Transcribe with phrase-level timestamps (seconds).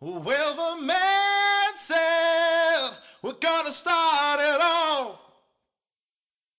[0.00, 2.90] Well, the man said,
[3.22, 5.20] We're gonna start it off.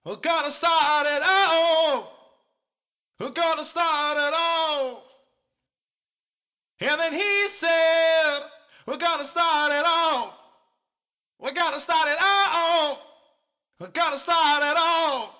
[0.06, 2.08] We're gonna start it off.
[3.20, 5.04] We're gonna start it off.
[6.82, 8.42] And then he said,
[8.86, 10.34] We're gonna start it off.
[11.40, 13.00] We're gonna start it off.
[13.80, 15.36] We're gonna start it off.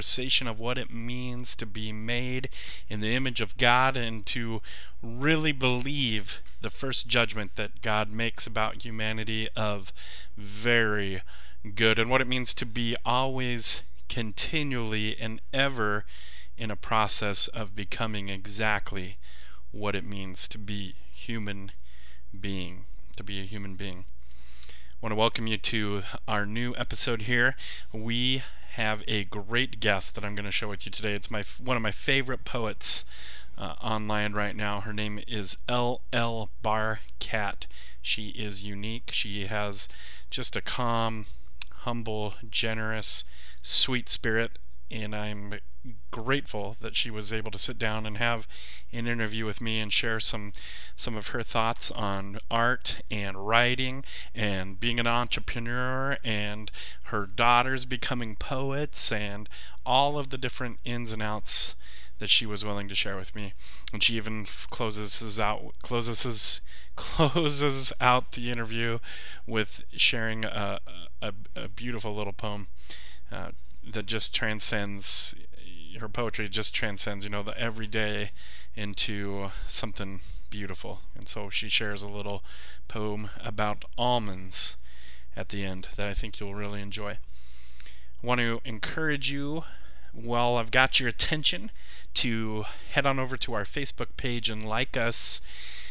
[0.00, 2.48] Conversation of what it means to be made
[2.88, 4.62] in the image of God and to
[5.02, 9.92] really believe the first judgment that God makes about humanity of
[10.38, 11.20] very
[11.74, 16.06] good, and what it means to be always, continually, and ever
[16.56, 19.18] in a process of becoming exactly
[19.70, 21.72] what it means to be human
[22.40, 24.06] being, to be a human being
[25.02, 27.56] I want to welcome you to our new episode here.
[27.90, 28.42] We
[28.80, 31.12] have a great guest that I'm going to show with you today.
[31.12, 33.04] It's my one of my favorite poets
[33.58, 34.80] uh, online right now.
[34.80, 36.50] Her name is L.L.
[36.64, 37.66] Barkat.
[38.00, 39.10] She is unique.
[39.12, 39.88] She has
[40.30, 41.26] just a calm,
[41.70, 43.26] humble, generous,
[43.60, 44.58] sweet spirit,
[44.90, 45.52] and I'm
[46.10, 48.46] grateful that she was able to sit down and have
[48.92, 50.52] an interview with me and share some
[50.94, 54.04] some of her thoughts on art and writing
[54.34, 56.70] and being an entrepreneur and
[57.04, 59.48] her daughters becoming poets and
[59.86, 61.74] all of the different ins and outs
[62.18, 63.54] that she was willing to share with me.
[63.92, 66.60] And she even closes out closes
[66.96, 68.98] closes out the interview
[69.46, 70.78] with sharing a,
[71.22, 72.68] a, a beautiful little poem
[73.32, 73.50] uh,
[73.92, 75.34] that just transcends
[75.98, 78.30] her poetry just transcends you know the everyday
[78.76, 80.20] into something
[80.50, 82.42] beautiful and so she shares a little
[82.88, 84.76] poem about almonds
[85.36, 87.12] at the end that I think you'll really enjoy.
[87.12, 89.64] I want to encourage you
[90.12, 91.70] while I've got your attention
[92.14, 95.40] to head on over to our Facebook page and like us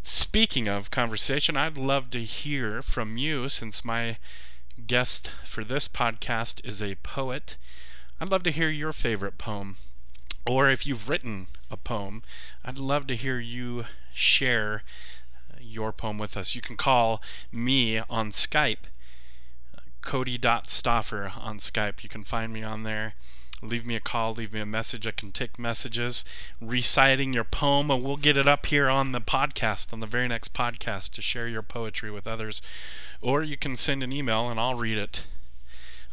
[0.00, 4.16] Speaking of conversation i'd love to hear from you since my
[4.86, 7.56] guest for this podcast is a poet.
[8.20, 9.76] I'd love to hear your favorite poem.
[10.46, 12.22] Or if you've written a poem
[12.64, 14.84] i'd love to hear you share
[15.62, 16.54] your poem with us.
[16.54, 18.84] You can call me on Skype,
[19.76, 22.02] uh, Cody.Stoffer on Skype.
[22.02, 23.14] You can find me on there.
[23.62, 25.06] Leave me a call, leave me a message.
[25.06, 26.24] I can take messages
[26.60, 30.26] reciting your poem, and we'll get it up here on the podcast, on the very
[30.26, 32.60] next podcast, to share your poetry with others.
[33.20, 35.26] Or you can send an email, and I'll read it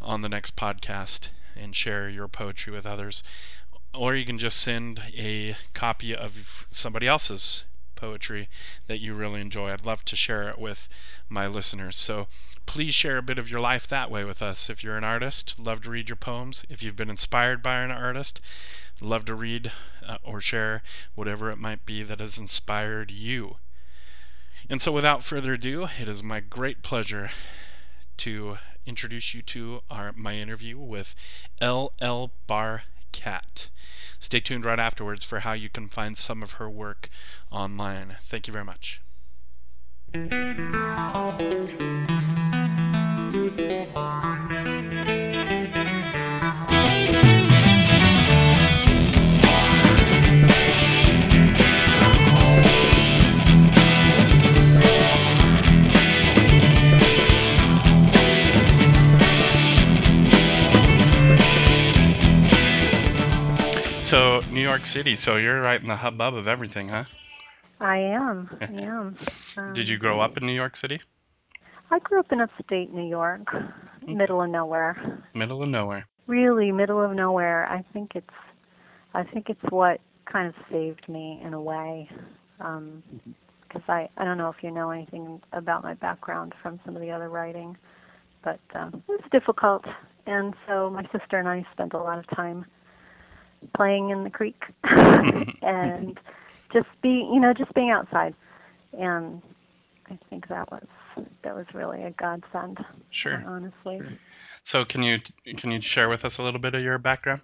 [0.01, 1.29] on the next podcast.
[1.55, 3.23] and share your poetry with others.
[3.93, 7.65] Or you can just send a copy of somebody else's
[7.99, 8.47] poetry
[8.87, 9.71] that you really enjoy.
[9.71, 10.87] I'd love to share it with
[11.27, 11.97] my listeners.
[11.97, 12.27] So
[12.65, 14.69] please share a bit of your life that way with us.
[14.69, 16.65] If you're an artist, love to read your poems.
[16.69, 18.41] If you've been inspired by an artist,
[19.01, 19.71] love to read
[20.07, 20.83] uh, or share
[21.15, 23.57] whatever it might be that has inspired you.
[24.69, 27.31] And so, without further ado, it is my great pleasure
[28.17, 31.15] to introduce you to our my interview with
[31.59, 32.31] L.L.
[32.47, 33.69] Bar Cat.
[34.19, 37.07] Stay tuned right afterwards for how you can find some of her work
[37.51, 38.17] online.
[38.23, 39.01] Thank you very much.
[64.09, 65.15] So, New York City.
[65.15, 67.03] So you're right in the hubbub of everything, huh?
[67.79, 68.49] I am.
[68.59, 69.15] I am.
[69.55, 70.99] Um, Did you grow up in New York City?
[71.91, 73.47] I grew up in upstate New York,
[74.07, 75.21] middle of nowhere.
[75.35, 76.07] Middle of nowhere.
[76.25, 77.67] Really, middle of nowhere.
[77.71, 78.33] I think it's,
[79.13, 82.09] I think it's what kind of saved me in a way,
[82.57, 87.03] because I I don't know if you know anything about my background from some of
[87.03, 87.77] the other writing,
[88.43, 89.85] but um, it was difficult,
[90.25, 92.65] and so my sister and I spent a lot of time
[93.75, 96.19] playing in the creek and
[96.73, 98.33] just be you know just being outside,
[98.97, 99.41] and
[100.09, 100.85] I think that was
[101.43, 102.79] that was really a godsend.
[103.09, 103.43] Sure.
[103.45, 104.01] honestly.
[104.63, 105.19] So can you
[105.57, 107.41] can you share with us a little bit of your background?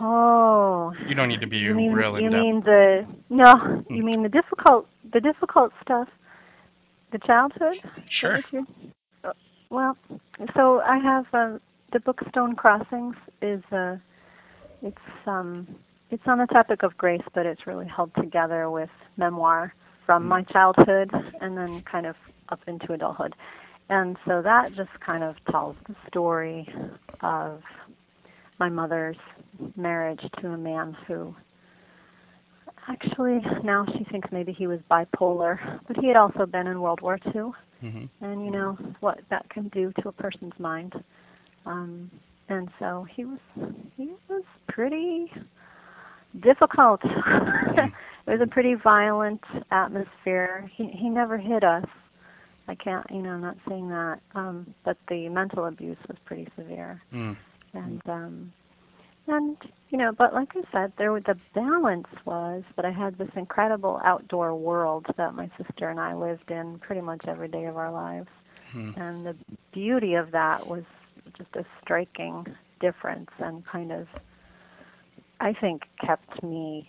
[0.00, 0.92] Oh.
[1.06, 2.42] You don't need to be you mean, real You depth.
[2.42, 3.84] mean the no?
[3.90, 6.08] You mean the difficult the difficult stuff?
[7.12, 7.78] The childhood?
[8.08, 8.40] Sure.
[8.50, 8.66] you're-
[9.24, 9.32] uh,
[9.68, 9.96] Well,
[10.56, 11.58] so I have uh,
[11.92, 13.96] the book Stone Crossings is uh,
[14.82, 15.66] it's um
[16.10, 19.72] it's on the topic of grace, but it's really held together with memoir
[20.06, 21.08] from my childhood
[21.40, 22.16] and then kind of
[22.48, 23.34] up into adulthood.
[23.88, 26.68] And so that just kind of tells the story
[27.20, 27.62] of
[28.58, 29.16] my mother's
[29.76, 31.34] marriage to a man who
[32.88, 37.00] actually now she thinks maybe he was bipolar, but he had also been in World
[37.00, 40.92] War II, hmm and you know what that can do to a person's mind.
[41.66, 42.10] Um,
[42.48, 43.38] and so he was
[43.96, 45.32] he was pretty
[46.40, 47.00] difficult.
[47.04, 47.92] it
[48.26, 50.70] was a pretty violent atmosphere.
[50.74, 51.84] He he never hit us.
[52.68, 56.48] I can't, you know, I'm not saying that, um, but the mental abuse was pretty
[56.56, 57.36] severe Mm.
[57.74, 58.52] and um
[59.28, 59.56] and
[59.90, 63.28] you know but like i said there was the balance was that i had this
[63.36, 67.76] incredible outdoor world that my sister and i lived in pretty much every day of
[67.76, 68.28] our lives
[68.74, 68.96] Mhm.
[68.96, 69.36] and the
[69.72, 70.84] beauty of that was
[71.36, 72.46] just a striking
[72.80, 74.06] difference and kind of
[75.40, 76.88] i think kept me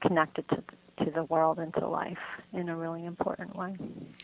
[0.00, 0.62] connected to
[1.04, 2.18] to the world and to life
[2.52, 3.76] in a really important way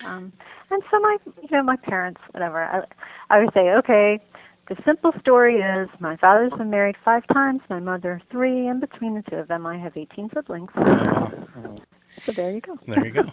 [0.04, 0.32] um
[0.70, 2.82] and so my you know my parents whatever i
[3.30, 4.20] i would say okay
[4.68, 9.14] the simple story is my father's been married five times, my mother three, and between
[9.14, 10.70] the two of them I have 18 siblings.
[12.22, 12.78] So there you go.
[12.86, 13.24] There you go.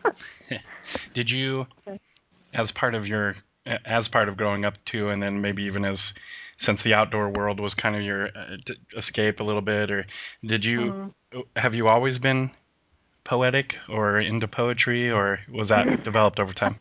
[1.13, 1.68] Did you,
[2.54, 3.36] as part of your,
[3.66, 6.13] as part of growing up too, and then maybe even as,
[6.61, 8.55] since the outdoor world was kind of your uh,
[8.95, 10.06] escape a little bit, or
[10.45, 10.94] did you,
[11.33, 11.44] Mhm.
[11.56, 12.51] have you always been
[13.23, 16.75] poetic or into poetry, or was that developed over time?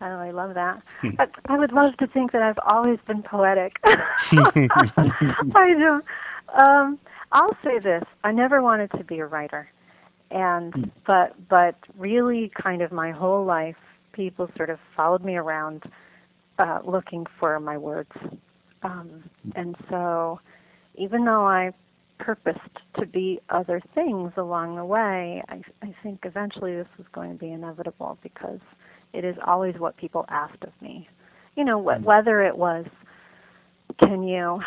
[0.00, 0.82] Oh, I love that.
[1.00, 1.10] Hmm.
[1.18, 3.78] I, I would love to think that I've always been poetic.
[3.84, 6.04] I don't.
[6.54, 6.98] Um,
[7.32, 9.68] I'll say this: I never wanted to be a writer,
[10.30, 13.76] and but but really, kind of my whole life,
[14.12, 15.84] people sort of followed me around,
[16.58, 18.12] uh, looking for my words,
[18.84, 19.24] um,
[19.56, 20.38] and so
[20.96, 21.72] even though I
[22.18, 22.58] purposed
[22.98, 27.38] to be other things along the way, I, I think eventually this was going to
[27.38, 28.60] be inevitable because
[29.12, 31.08] it is always what people asked of me.
[31.56, 32.86] You know, wh- whether it was,
[34.02, 34.60] can you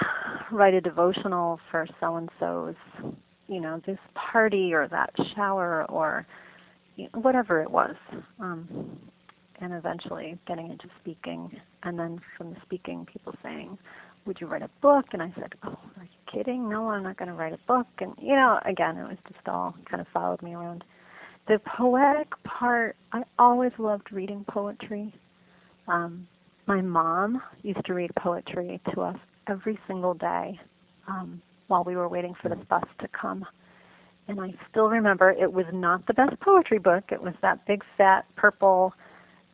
[0.52, 2.76] write a devotional for so and so's,
[3.48, 6.26] you know, this party or that shower or
[6.98, 7.96] you know, whatever it was.
[8.40, 8.98] Um,
[9.60, 11.50] and eventually getting into speaking,
[11.84, 13.78] and then from the speaking, people saying,
[14.28, 15.06] would you write a book?
[15.14, 16.70] And I said, oh, are you kidding?
[16.70, 17.88] No, I'm not going to write a book.
[18.00, 20.84] And, you know, again, it was just all kind of followed me around.
[21.48, 25.14] The poetic part, I always loved reading poetry.
[25.88, 26.28] Um,
[26.68, 29.18] my mom used to read poetry to us
[29.48, 30.60] every single day
[31.08, 33.46] um, while we were waiting for the bus to come.
[34.28, 37.06] And I still remember it was not the best poetry book.
[37.12, 38.94] It was that big, fat, purple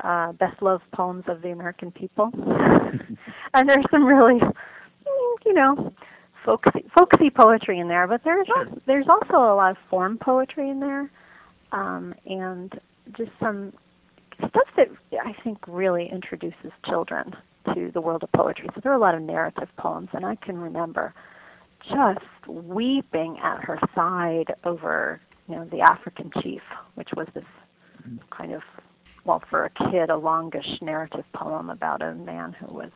[0.02, 2.32] uh, best loved poems of the American people.
[3.54, 4.40] and there's some really
[5.46, 5.94] you know,
[6.46, 8.66] folksy, folksy poetry in there, but there's Sure.
[8.68, 11.10] al- there's also a lot of form poetry in there,
[11.72, 12.80] um, and
[13.18, 13.74] just some
[14.48, 14.90] stuff that
[15.24, 17.36] I think really introduces children
[17.74, 18.70] to the world of poetry.
[18.74, 21.14] So there are a lot of narrative poems, and I can remember
[21.88, 25.20] just weeping at her side over,
[25.50, 26.62] you know, the African chief,
[26.96, 27.44] which was this
[28.32, 28.62] kind of,
[29.26, 32.92] well, for a kid, a longish narrative poem about a man who was,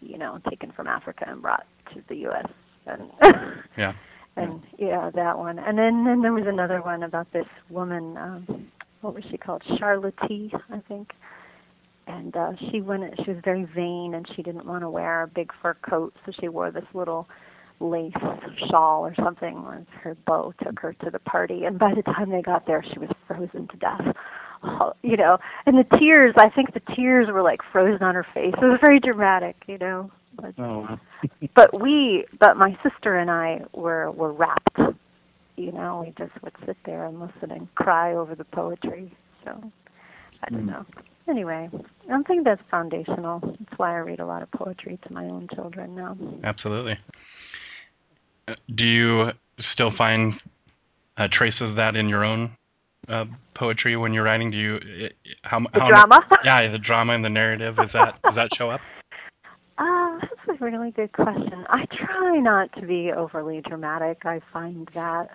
[0.00, 2.46] you know, taken from Africa and brought to the U.S.
[2.86, 3.10] and
[3.76, 3.94] Yeah.
[4.36, 5.58] and yeah, that one.
[5.58, 8.16] And then then there was another one about this woman.
[8.16, 8.66] Um,
[9.00, 9.62] what was she called?
[9.78, 11.12] Charlotte, I think.
[12.06, 13.04] And uh, she went.
[13.24, 16.32] She was very vain, and she didn't want to wear a big fur coat, so
[16.38, 17.28] she wore this little
[17.80, 18.12] lace
[18.68, 19.64] shawl or something.
[19.64, 22.84] Where her beau took her to the party, and by the time they got there,
[22.92, 24.16] she was frozen to death.
[25.02, 26.34] You know, and the tears.
[26.38, 28.54] I think the tears were like frozen on her face.
[28.56, 30.10] It was very dramatic, you know.
[30.40, 30.98] But Oh,
[31.54, 34.78] but we but my sister and I were were rapt.
[35.56, 39.10] You know, we just would sit there and listen and cry over the poetry.
[39.44, 39.72] So
[40.44, 40.70] I don't Mm.
[40.70, 40.86] know.
[41.28, 41.68] Anyway,
[42.10, 43.40] I think that's foundational.
[43.40, 46.16] That's why I read a lot of poetry to my own children now.
[46.44, 46.96] Absolutely.
[48.48, 50.34] Uh, Do you still find
[51.16, 52.52] uh, traces of that in your own
[53.08, 54.50] uh, poetry when you're writing?
[54.50, 55.08] Do you uh,
[55.42, 56.20] how The how drama?
[56.44, 58.80] yeah the drama and the narrative is that does that show up?
[59.78, 61.64] Uh, that's a really good question.
[61.68, 64.18] I try not to be overly dramatic.
[64.24, 65.30] I find that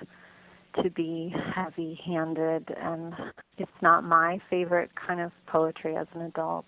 [0.81, 3.13] to be heavy handed, and
[3.57, 6.67] it's not my favorite kind of poetry as an adult.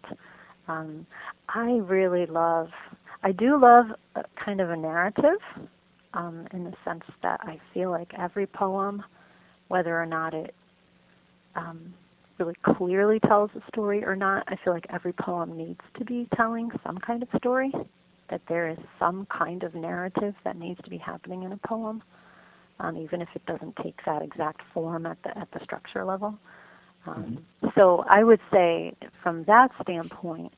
[0.68, 1.06] Um,
[1.48, 2.70] I really love,
[3.24, 5.39] I do love a, kind of a narrative
[6.13, 9.03] um, in the sense that I feel like every poem,
[9.68, 10.53] whether or not it
[11.60, 11.94] um,
[12.38, 16.28] really clearly tells a story or not, I feel like every poem needs to be
[16.36, 17.72] telling some kind of story,
[18.30, 22.01] that there is some kind of narrative that needs to be happening in a poem,
[22.80, 26.38] um, even if it doesn't take that exact form at the at the structure level.
[27.06, 30.54] Um, So I would say, from that standpoint,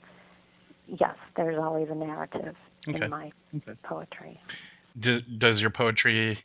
[0.87, 2.55] yes, there's always a narrative
[2.87, 3.05] Okay.
[3.05, 3.77] in my Okay.
[3.83, 4.39] poetry.
[4.99, 6.39] Do, does your poetry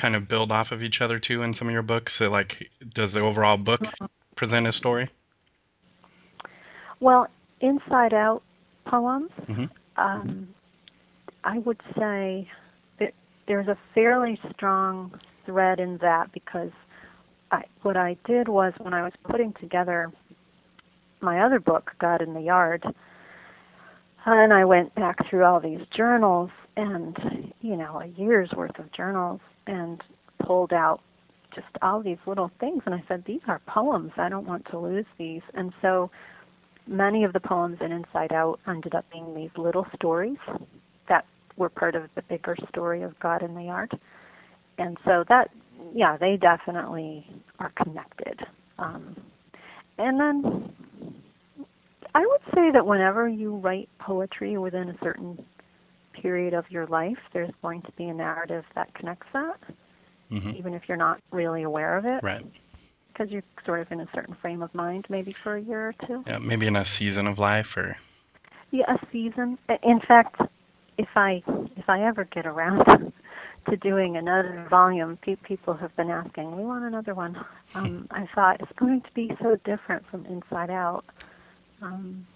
[0.00, 2.14] kind of build off of each other too in some of your books?
[2.14, 3.82] So like, does the overall book
[4.34, 5.08] present a story?
[7.00, 7.28] Well,
[7.60, 8.42] inside out
[8.86, 9.70] poems, Mhm.
[9.96, 10.54] um,
[11.44, 12.50] I would say
[12.98, 13.12] that
[13.46, 16.72] there's a fairly strong thread in that because
[17.50, 20.10] I, what I did was when I was putting together
[21.20, 22.84] my other book, God in the Yard,
[24.24, 28.92] and I went back through all these journals and, you know, a year's worth of
[28.92, 30.02] journals and
[30.44, 31.00] pulled out
[31.54, 34.12] just all these little things and I said, these are poems.
[34.16, 35.42] I don't want to lose these.
[35.54, 36.10] And so
[36.86, 40.38] many of the poems in Inside Out ended up being these little stories
[41.08, 41.24] that
[41.56, 43.98] were part of the bigger story of God in the Yard.
[44.78, 45.50] And so that,
[45.94, 47.26] yeah, they definitely
[47.58, 48.40] are connected.
[48.78, 49.16] Um,
[49.98, 50.72] and then
[52.14, 55.44] I would say that whenever you write poetry within a certain
[56.20, 59.58] period of your life, there's going to be a narrative that connects that,
[60.30, 62.44] hmm even if you're not really aware of it, Right.
[63.12, 65.94] because you're sort of in a certain frame of mind maybe for a year or
[66.06, 66.24] two.
[66.26, 67.96] Yeah, maybe in a season of life or
[68.70, 69.58] Yeah, a season.
[69.82, 70.40] In fact,
[70.98, 71.42] if I
[71.76, 72.84] if I ever get around
[73.68, 77.36] to doing another volume, people have been asking, "We want another one."
[77.74, 81.04] Um, I thought it's going to be so different from Inside Out
[81.80, 82.26] um,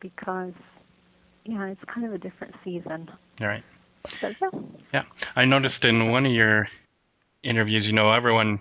[0.00, 0.52] because
[1.44, 3.10] yeah, it's kind of a different season.
[3.40, 3.64] All right.
[4.06, 4.32] So
[4.92, 5.04] yeah,
[5.36, 6.68] I noticed in one of your
[7.42, 8.60] interviews, you know, everyone,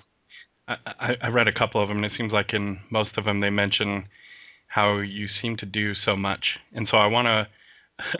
[0.67, 3.25] I, I, I read a couple of them, and it seems like in most of
[3.25, 4.05] them they mention
[4.69, 6.59] how you seem to do so much.
[6.73, 7.47] And so I want to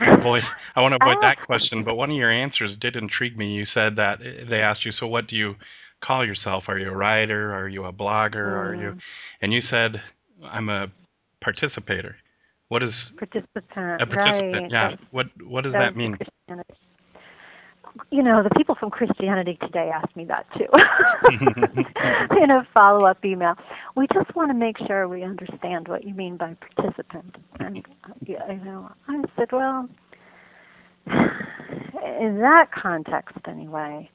[0.00, 0.44] avoid,
[0.76, 1.44] I want to avoid that Ah.
[1.46, 1.82] question.
[1.84, 3.54] But one of your answers did intrigue me.
[3.54, 5.56] You said that they asked you, so what do you
[6.00, 6.68] call yourself?
[6.68, 7.54] Are you a writer?
[7.54, 8.36] Are you a blogger?
[8.36, 8.90] Are you?
[8.92, 9.02] Mm,
[9.40, 10.00] And you said,
[10.44, 10.90] I'm a
[11.40, 12.16] participator.
[12.72, 14.54] What is participant, a participant?
[14.54, 14.70] right?
[14.72, 14.88] Yeah.
[14.88, 16.62] That's- What What does that that was the mean?
[18.10, 20.68] You know, the people from Christianity today asked me that too.
[22.42, 23.56] in a follow up email.
[23.94, 27.36] We just want to make sure we understand what you mean by participant.
[27.60, 29.86] And uh, you know, I said, well,
[31.06, 34.08] in that context anyway,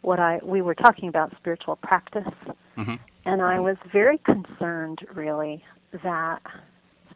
[0.00, 2.32] what I we were talking about spiritual practice
[2.78, 2.98] Mhm.
[3.26, 5.62] and I was very concerned really
[6.02, 6.40] that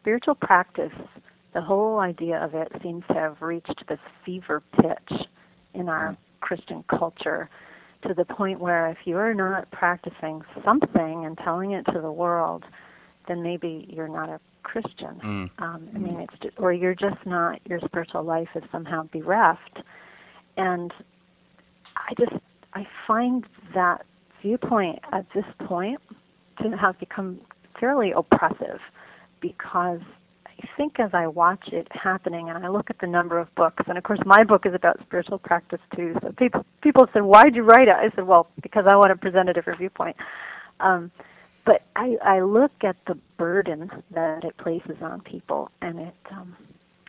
[0.03, 0.91] spiritual practice
[1.53, 5.19] the whole idea of it seems to have reached this fever pitch
[5.73, 7.49] in our Christian culture
[8.07, 12.65] to the point where if you're not practicing something and telling it to the world,
[13.27, 15.19] then maybe you're not a Christian.
[15.23, 15.49] Mm.
[15.59, 19.79] Um, I mean, it's just, or you're just not your spiritual life is somehow bereft.
[20.57, 20.91] and
[21.95, 22.33] I just
[22.73, 23.45] I find
[23.75, 24.05] that
[24.41, 26.01] viewpoint at this point
[26.61, 27.39] to have become
[27.79, 28.79] fairly oppressive
[29.43, 29.99] because
[30.47, 33.83] I think as I watch it happening and I look at the number of books,
[33.87, 36.15] and of course my book is about spiritual practice too.
[36.21, 39.15] So people people said, "Why'd you write it?" I said, "Well, because I want to
[39.17, 40.15] present a different viewpoint."
[40.79, 41.11] Um,
[41.65, 46.55] but I, I look at the burden that it places on people, and it um,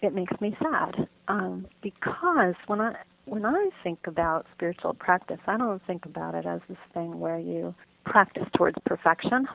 [0.02, 2.94] it makes me sad um, because when I
[3.26, 7.38] when I think about spiritual practice, I don't think about it as this thing where
[7.38, 7.74] you
[8.04, 9.46] practice towards perfection.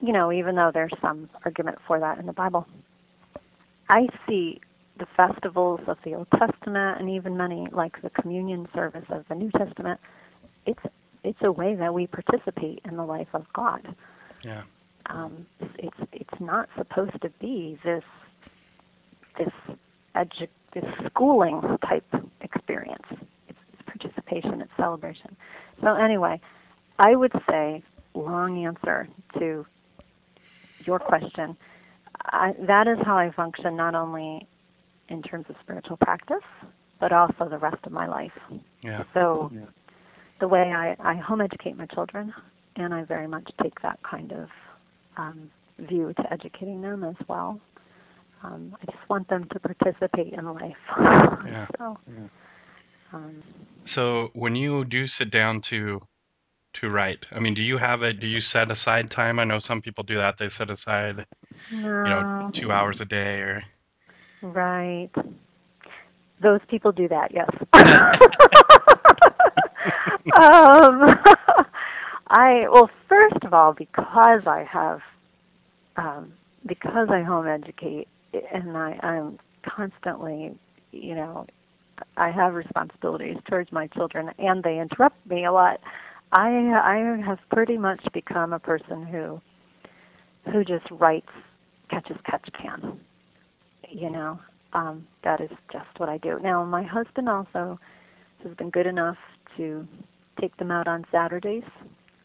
[0.00, 2.66] You know, even though there's some argument for that in the Bible.
[3.88, 4.60] I see
[4.98, 9.34] the festivals of the Old Testament and even many like the communion service of the
[9.34, 10.00] New Testament.
[10.66, 10.82] It's
[11.24, 13.94] it's a way that we participate in the life of God.
[14.44, 14.62] Yeah.
[15.06, 15.46] Um,
[15.78, 18.04] it's it's not supposed to be this
[19.38, 19.52] this
[20.14, 22.06] edu- this schooling type
[22.40, 23.04] experience.
[23.48, 25.36] It's, it's participation, it's celebration.
[25.82, 26.40] So anyway,
[26.98, 27.82] I would say
[28.14, 29.66] long answer to
[30.88, 31.56] your question.
[32.24, 34.48] I, that is how I function, not only
[35.08, 36.48] in terms of spiritual practice,
[36.98, 38.32] but also the rest of my life.
[38.82, 39.04] Yeah.
[39.14, 39.52] So,
[40.40, 42.32] the way I, I home educate my children,
[42.76, 44.48] and I very much take that kind of
[45.16, 47.60] um, view to educating them as well.
[48.42, 50.76] Um, I just want them to participate in life.
[51.46, 51.66] Yeah.
[51.78, 51.98] so,
[53.12, 53.42] um,
[53.84, 56.02] So when you do sit down to
[56.74, 59.38] to write, I mean, do you have a do you set aside time?
[59.38, 60.38] I know some people do that.
[60.38, 61.26] They set aside,
[61.70, 63.62] no, you know, two hours a day or
[64.42, 65.10] right.
[66.40, 67.50] Those people do that, yes.
[70.38, 71.18] um,
[72.28, 75.00] I well, first of all, because I have,
[75.96, 76.32] um,
[76.66, 78.08] because I home educate,
[78.52, 80.54] and I, I'm constantly,
[80.92, 81.46] you know,
[82.16, 85.80] I have responsibilities towards my children, and they interrupt me a lot.
[86.32, 89.40] I I have pretty much become a person who
[90.52, 91.28] who just writes
[91.90, 93.00] catch as catch can.
[93.90, 94.38] You know,
[94.72, 96.38] um, that is just what I do.
[96.42, 97.78] Now, my husband also
[98.44, 99.16] has been good enough
[99.56, 99.86] to
[100.40, 101.64] take them out on Saturdays,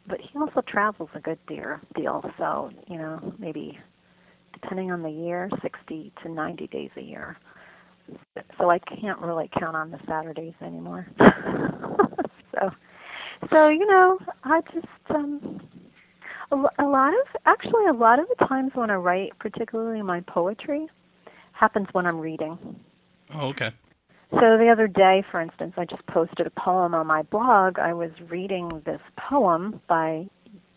[0.08, 1.80] but he also travels a good deal.
[1.96, 3.80] Deal, so you know, maybe
[4.54, 7.38] depending on the year, 60 to 90 days a year.
[8.60, 11.08] So I can't really count on the Saturdays anymore.
[13.50, 15.62] so, you know, I just um,
[16.52, 20.22] a, a lot of actually a lot of the times when I write, particularly my
[20.22, 20.88] poetry,
[21.54, 22.58] happens when I'm reading.
[23.34, 23.72] Oh, okay.
[24.32, 27.78] So the other day, for instance, I just posted a poem on my blog.
[27.78, 30.28] I was reading this poem by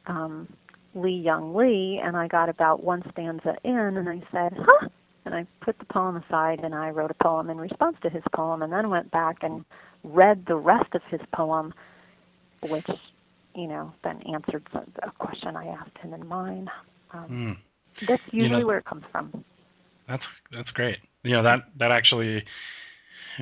[0.06, 0.46] um,
[0.94, 4.88] Li-Young Lee, and I got about one stanza in, and I said, "Huh."
[5.24, 8.22] And I put the poem aside, and I wrote a poem in response to his
[8.32, 9.64] poem, and then went back and
[10.04, 11.74] read the rest of his poem,
[12.62, 12.86] which,
[13.54, 16.70] you know, then answered some, a question I asked him in mine.
[17.12, 19.44] Um, Mm, that's You usually know- where it comes from.
[20.06, 20.98] that's that's great.
[21.22, 22.44] You know that that actually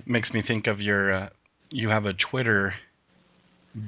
[0.06, 1.12] makes me think of your.
[1.12, 1.28] Uh,
[1.70, 2.72] you have a Twitter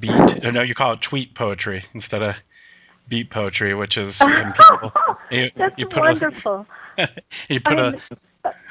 [0.01, 0.11] beat.
[0.11, 2.41] uh, No, you call it tweet poetry instead of
[3.09, 4.19] beat poetry, which is
[4.57, 4.93] people.
[5.31, 6.67] You, That's you put wonderful.
[6.99, 7.09] a
[7.49, 7.99] you put a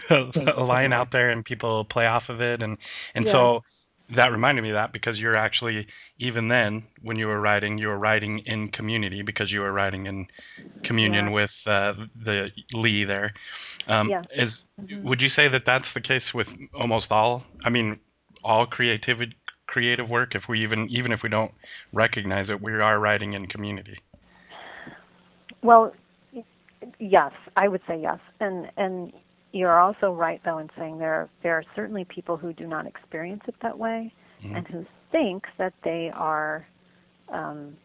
[0.09, 2.77] I'm- a line out there and people play off of it and
[3.13, 3.31] and Yeah.
[3.31, 3.63] so
[4.09, 5.87] that reminded me of that because you're actually
[6.19, 10.05] even then when you were writing you were writing in community because you were writing
[10.05, 10.27] in
[10.83, 11.31] communion Yeah.
[11.31, 13.33] with uh, the Lee there.
[13.87, 14.23] Um, Yeah.
[14.31, 15.03] Is Mhm.
[15.03, 17.43] would you say that that's the case with almost all?
[17.63, 17.99] I mean,
[18.43, 19.21] all creative
[19.67, 20.35] creative work.
[20.35, 21.51] If we even even if we don't
[21.91, 23.97] recognize it, we are writing in community.
[25.63, 25.93] Well,
[26.99, 29.13] yes, I would say yes, and and
[29.55, 33.41] you're also right though in saying there there are certainly people who do not experience
[33.47, 34.57] it that way, Mhm.
[34.57, 36.67] and who think that they are,
[37.29, 37.77] um,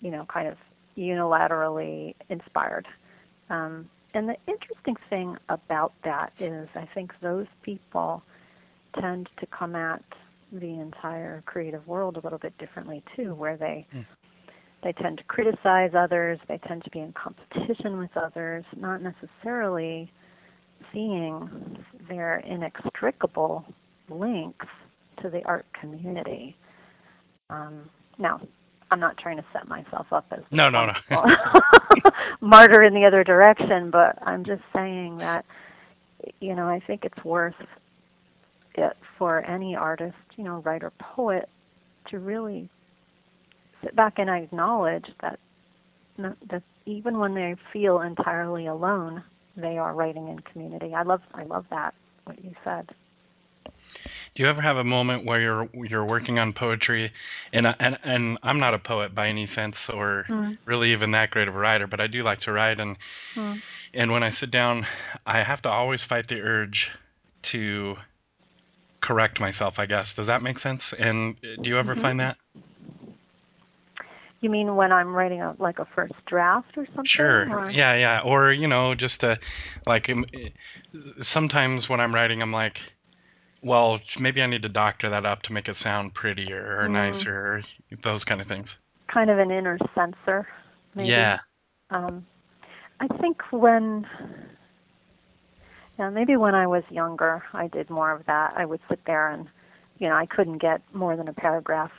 [0.00, 0.56] you know, kind of
[0.96, 2.86] unilaterally inspired.
[3.48, 8.22] Um, and the interesting thing about that is, I think those people
[8.94, 10.04] tend to come at
[10.52, 14.06] the entire creative world a little bit differently too, where they Mm.
[14.82, 20.10] they tend to criticize others, they tend to be in competition with others, not necessarily
[20.92, 23.64] seeing their inextricable
[24.08, 24.66] links
[25.22, 26.56] to the art community.
[27.50, 28.40] Um, now,
[28.90, 30.92] I'm not trying to set myself up as No, no, no.
[32.40, 35.44] martyr in the other direction, but I'm just saying that
[36.40, 37.54] you know I think it's worth
[38.74, 41.48] it for any artist, you know, writer, poet,
[42.10, 42.68] to really
[43.82, 45.38] sit back and acknowledge that
[46.18, 49.24] that even when they feel entirely alone,
[49.56, 50.94] they are writing in community.
[50.94, 52.88] I love I love that what you said.
[54.34, 57.12] Do you ever have a moment where you're you're working on poetry,
[57.52, 61.12] and I- and and I'm not a poet by any sense, or Mm, really even
[61.12, 62.96] that great of a writer, but I do like to write, and
[63.36, 63.60] mm.
[63.94, 64.86] and when I sit down,
[65.26, 66.92] I have to always fight the urge
[67.42, 67.96] to
[69.00, 69.78] correct myself.
[69.78, 70.92] I guess does that make sense?
[70.92, 72.00] And do you ever Mhm.
[72.00, 72.36] find that?
[74.40, 77.04] You mean when I'm writing a like a first draft or something?
[77.04, 77.48] Sure.
[77.50, 77.70] Or?
[77.70, 78.20] Yeah, yeah.
[78.24, 79.38] Or you know, just to
[79.86, 80.48] like um, eh,
[81.20, 82.80] sometimes when I'm writing, I'm like,
[83.62, 86.92] well, maybe I need to doctor that up to make it sound prettier or Mm.
[86.92, 87.62] nicer, or
[88.02, 88.78] those kind of things.
[89.08, 90.48] Kind of an inner censor,
[90.94, 91.10] maybe.
[91.10, 91.38] Yeah.
[91.90, 92.24] Um,
[93.00, 94.06] I think when,
[95.98, 98.54] yeah, maybe when I was younger, I did more of that.
[98.56, 99.48] I would sit there and,
[99.98, 101.92] you know, I couldn't get more than a paragraph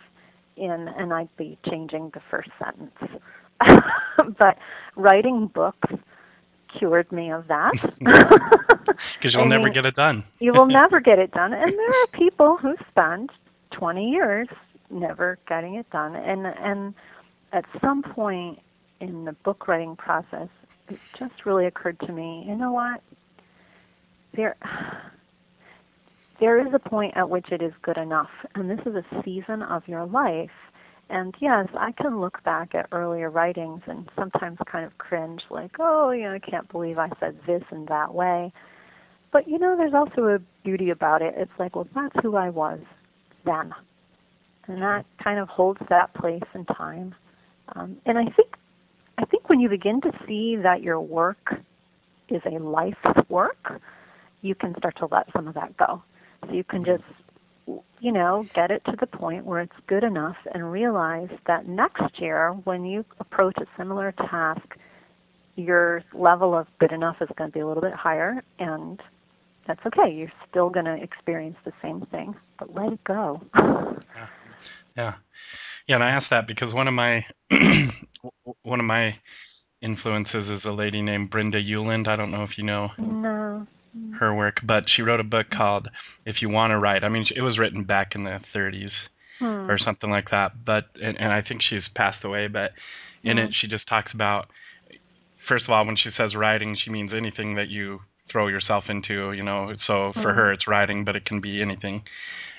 [0.58, 3.22] in, and I'd be changing the first sentence.
[4.40, 4.58] but
[4.96, 5.90] writing books
[6.78, 7.74] cured me of that.
[9.14, 10.24] Because you'll I never mean, get it done.
[10.40, 13.30] you will never get it done, and there are people who spend
[13.72, 14.48] 20 years
[14.90, 16.94] never getting it done, and and
[17.54, 18.60] at some point
[19.00, 20.50] in the book writing process,
[20.90, 23.02] it just really occurred to me, you know what?
[24.34, 24.56] There
[26.42, 29.62] there is a point at which it is good enough, and this is a season
[29.62, 30.50] of your life.
[31.10, 35.72] And yes, I can look back at earlier writings and sometimes kind of cringe, like,
[35.80, 38.52] oh, you know, I can't believe I said this and that way.
[39.32, 41.36] But you know, there's also a beauty about it.
[41.38, 42.80] It's like, well, that's who I was
[43.46, 43.74] then,
[44.68, 47.14] and that kind of holds that place in time.
[47.76, 48.56] Um, and I think
[49.18, 51.56] I think when you begin to see that your work
[52.30, 53.80] is a life's work,
[54.42, 56.02] you can start to let some of that go.
[56.46, 57.04] So you can just,
[58.00, 62.20] you know, get it to the point where it's good enough and realize that next
[62.20, 64.78] year, when you approach a similar task,
[65.56, 69.00] your level of good enough is going to be a little bit higher, and
[69.68, 70.12] that's okay.
[70.12, 73.42] You're still going to experience the same thing, but let it go.
[73.56, 74.28] Yeah.
[74.98, 75.14] Yeah,
[75.88, 77.26] Yeah, and I asked that because one of my
[78.64, 79.18] one of my
[79.82, 82.08] influences is a lady named Brenda Ueland.
[82.10, 83.66] I don't know if you know no.
[84.12, 85.90] Her work, but she wrote a book called
[86.26, 87.04] If You Want to Write.
[87.04, 89.72] I mean, it was written back in the 30s Hmm.
[89.72, 92.74] or something like that, but and, and I think she's passed away, but
[93.24, 93.46] in Hmm.
[93.46, 94.50] it she just talks about
[95.38, 99.32] first of all when she says writing, she means anything that you throw yourself into,
[99.34, 99.74] you know.
[99.74, 100.38] So for Hmm.
[100.38, 102.04] her it's writing, but it can be anything.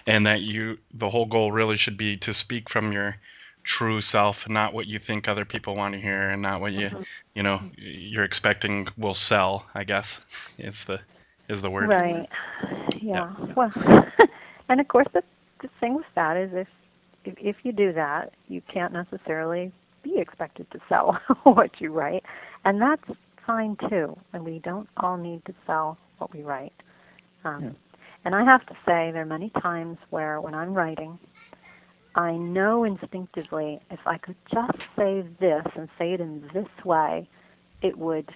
[0.06, 3.16] And that you the whole goal really should be to speak from your
[3.62, 6.88] true self, not what you think other people want to hear and not what you
[6.88, 7.04] Mhm.
[7.34, 10.20] you know you're expecting will sell, I guess.
[10.58, 11.00] Is the
[11.48, 11.88] is the word.
[11.88, 12.28] Right.
[13.00, 13.34] Yeah.
[13.56, 13.72] Well,
[14.68, 15.22] and of course, the,
[15.62, 16.68] the thing with that is if,
[17.24, 22.24] if if you do that, you can't necessarily be expected to sell what you write,
[22.64, 23.04] and that's
[23.46, 24.16] fine too.
[24.32, 26.74] And we don't all need to sell what we write.
[27.44, 27.70] Um, Yeah.
[28.24, 31.18] And I have to say, there are many times where when I'm writing,
[32.14, 37.28] I know instinctively if I could just say this and say it in this way,
[37.82, 38.30] it would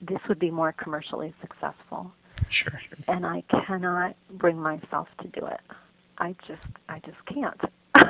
[0.00, 2.12] this would be more commercially successful
[2.48, 2.80] Sure.
[3.08, 5.60] and I cannot bring myself to do it.
[6.18, 7.60] I just I just can't.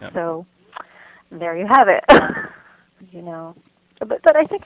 [0.00, 0.12] Yep.
[0.14, 0.46] So
[1.30, 2.04] there you have it.
[3.12, 3.54] you know,
[4.00, 4.62] but but I think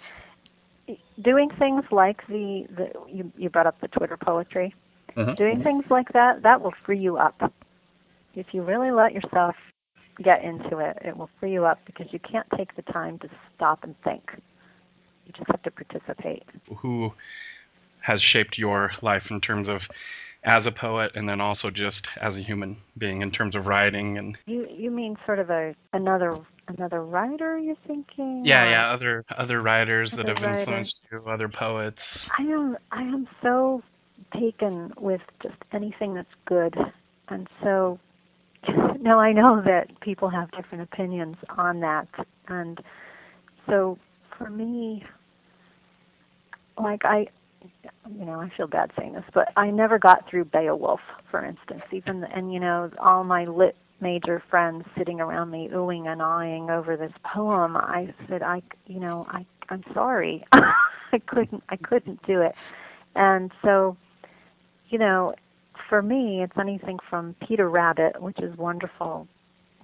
[1.23, 4.75] doing things like the, the you you brought up the Twitter poetry.
[5.17, 5.37] Mhm.
[5.37, 7.53] Doing things like that that will free you up.
[8.35, 9.57] If you really let yourself
[10.23, 13.29] get into it, it will free you up because you can't take the time to
[13.55, 14.31] stop and think.
[15.27, 16.45] You just have to participate.
[16.79, 17.13] Who
[18.03, 19.89] has shaped your life in terms of
[20.45, 24.19] as a poet and then also just as a human being in terms of writing
[24.19, 26.39] and You you mean sort of a another
[26.69, 27.57] another writer?
[27.59, 28.45] You're thinking?
[28.45, 30.61] yeah yeah other other writers that have writers.
[30.63, 33.83] influenced you other poets I am I am so
[34.35, 36.75] taken with just anything that's good,
[37.29, 37.99] and so
[39.01, 42.09] now I know that people have different opinions on that,
[42.49, 42.81] and
[43.67, 43.99] so
[44.39, 45.05] for me,
[46.79, 47.29] like I,
[48.11, 51.93] you know, I feel bad saying this, but I never got through Beowulf, for instance.
[51.93, 56.71] Even and you know, all my lit major friends sitting around me oohing and eyeing
[56.71, 57.77] over this poem.
[57.77, 62.57] I said, I, you know, I, I'm sorry, I couldn't, I couldn't do it,
[63.15, 63.97] and so,
[64.89, 65.31] you know,
[65.89, 69.29] for me, it's anything from Peter Rabbit, which is wonderful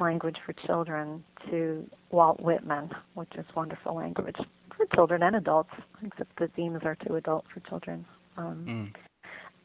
[0.01, 4.37] language for children, to Walt Whitman, which is wonderful language
[4.79, 8.07] for children and adults, except the themes are too adult for children.
[8.39, 8.95] Um, Mm.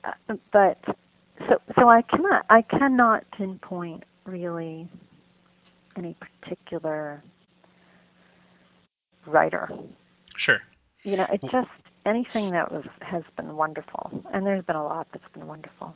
[0.04, 0.80] uh, but
[1.47, 4.89] so so I cannot I cannot pinpoint really
[5.95, 7.23] any particular
[9.26, 9.69] writer.
[10.36, 10.62] sure
[11.04, 11.69] You know, it's just
[12.06, 15.95] anything that was has been wonderful, and there's been a lot that's been wonderful.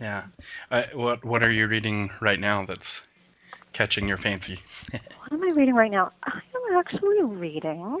[0.00, 0.24] Yeah.
[0.70, 3.02] Uh, what What are you reading right now that's
[3.72, 4.58] catching your fancy?
[5.30, 6.10] What am I reading right now?
[6.24, 8.00] I am actually reading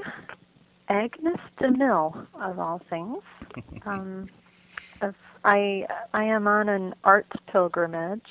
[0.88, 3.22] Agnes de Mille, of all things.
[3.86, 4.28] Um,
[5.00, 8.26] as I I am on an art pilgrimage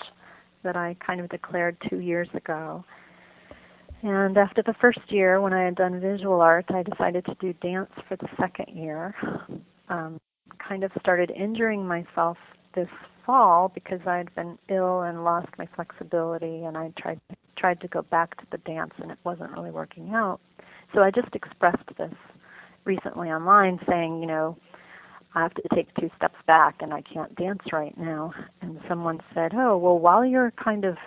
[0.64, 2.84] that I kind of declared two years ago.
[4.02, 7.54] And after the first year, when I had done visual art, I decided to do
[7.54, 9.16] dance for the second year.
[9.90, 10.20] Um,
[10.58, 12.38] kind of started injuring myself
[12.76, 12.90] this
[13.30, 17.20] fall because I had been ill and lost my flexibility, and I tried
[17.56, 20.40] tried to go back to the dance, and it wasn't really working out.
[20.96, 22.14] So I just expressed this
[22.86, 24.58] recently online, saying, you know,
[25.36, 28.34] I have to take two steps back and I can't dance right now.
[28.62, 30.98] And someone said, Oh, well, while you're kind of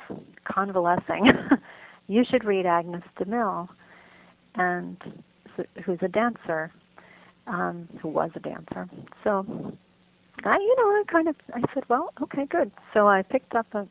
[0.44, 1.32] convalescing,
[2.06, 3.68] you should read Agnes de Mille,
[4.54, 4.96] and
[5.84, 6.70] who's a dancer,
[7.48, 8.88] um, who was a dancer.
[9.24, 9.74] So
[10.46, 12.70] I, you know, I kind of, I said, well, okay, good.
[12.94, 13.86] So I picked up a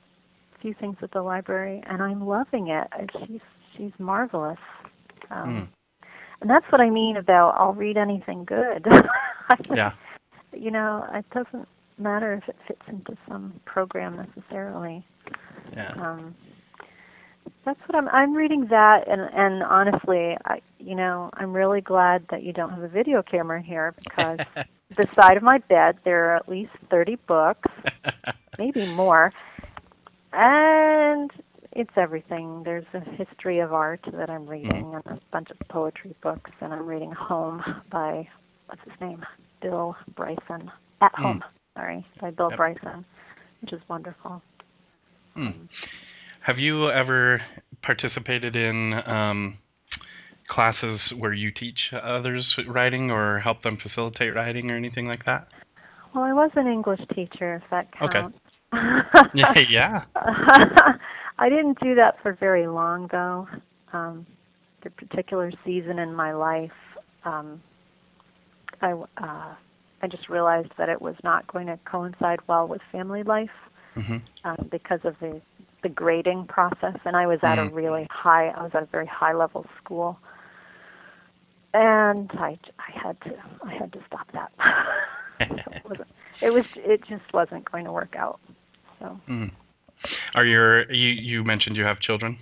[0.61, 2.87] few things at the library, and I'm loving it.
[3.25, 3.41] She's
[3.77, 4.59] she's marvelous.
[5.29, 5.67] Um, Mm.
[6.41, 8.85] And that's what I mean about I'll read anything good.
[9.75, 9.91] Yeah.
[10.55, 15.05] you know, it doesn't matter if it fits into some program necessarily.
[15.73, 15.93] Yeah.
[15.97, 16.35] Um,
[17.65, 18.07] that's what I'm.
[18.09, 22.71] I'm reading that, and and honestly, I, you know, I'm really glad that you don't
[22.71, 24.39] have a video camera here because
[24.95, 27.69] the side of my bed there are at least 30 books,
[28.57, 29.33] maybe more,
[30.33, 31.31] and
[31.73, 32.63] it's everything.
[32.63, 36.73] There's a history of art that I'm reading, and a bunch of poetry books, and
[36.73, 38.27] I'm reading Home by
[38.67, 39.25] what's his name,
[39.61, 40.71] Bill Bryson.
[41.01, 41.21] At Hmm.
[41.23, 41.43] Home,
[41.77, 42.57] sorry, by Bill Yep.
[42.57, 43.05] Bryson,
[43.61, 44.41] which is wonderful.
[46.41, 47.41] Have you ever
[47.81, 49.55] participated in um,
[50.47, 55.47] classes where you teach others writing or help them facilitate writing or anything like that?
[56.13, 58.23] Well, I was an English teacher, if that Okay.
[58.23, 58.37] counts.
[59.33, 59.53] Yeah.
[59.67, 60.05] Yeah.
[60.15, 63.47] I didn't do that for very long, though.
[63.93, 64.25] Um,
[64.83, 66.71] the particular season in my life,
[67.25, 67.61] um,
[68.81, 69.55] I uh,
[70.01, 73.49] I just realized that it was not going to coincide well with family life
[73.95, 75.41] hmm um, because of the
[75.83, 77.71] the grading process, and I was at a Mm.
[77.71, 78.49] really high.
[78.49, 80.19] I was at a very high level school,
[81.73, 84.51] and I I had to I had to stop that.
[85.39, 86.07] It, wasn't,
[86.41, 88.39] it was it just wasn't going to work out.
[88.99, 89.19] So.
[90.35, 92.37] Are your you you mentioned you have children?